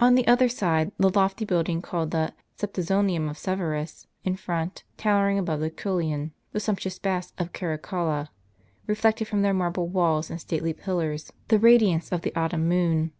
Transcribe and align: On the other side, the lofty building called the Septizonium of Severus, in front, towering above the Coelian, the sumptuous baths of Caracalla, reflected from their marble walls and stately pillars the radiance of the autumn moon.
On 0.00 0.16
the 0.16 0.26
other 0.26 0.48
side, 0.48 0.90
the 0.98 1.08
lofty 1.10 1.44
building 1.44 1.80
called 1.80 2.10
the 2.10 2.34
Septizonium 2.58 3.30
of 3.30 3.38
Severus, 3.38 4.08
in 4.24 4.34
front, 4.34 4.82
towering 4.96 5.38
above 5.38 5.60
the 5.60 5.70
Coelian, 5.70 6.32
the 6.50 6.58
sumptuous 6.58 6.98
baths 6.98 7.32
of 7.38 7.52
Caracalla, 7.52 8.30
reflected 8.88 9.28
from 9.28 9.42
their 9.42 9.54
marble 9.54 9.86
walls 9.86 10.28
and 10.28 10.40
stately 10.40 10.72
pillars 10.72 11.32
the 11.46 11.60
radiance 11.60 12.10
of 12.10 12.22
the 12.22 12.34
autumn 12.34 12.68
moon. 12.68 13.12